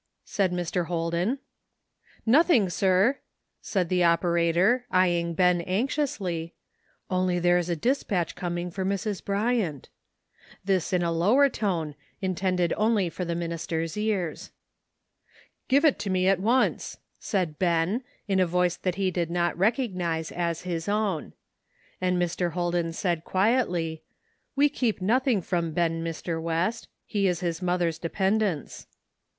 [0.25, 0.87] said Mr.
[0.87, 1.37] Holden.
[2.25, 3.19] "Nothing, sir,"
[3.61, 6.55] said the operator, eying Ben anxiously,"
[7.11, 9.23] only there is a dispatch coming for Mrs.
[9.23, 9.89] Bryant."
[10.65, 14.49] This in a lower tone, intended only for the minister's ears.
[15.67, 19.55] "Give it to me at once," said Ben, in a voice that he did not
[19.55, 21.33] recognize as his own.
[22.01, 22.53] And Mr.
[22.53, 24.01] Holden said quietly,
[24.55, 26.41] "We keep nothing from Ben, Mr.
[26.41, 28.87] West; he is his mother's depen dence."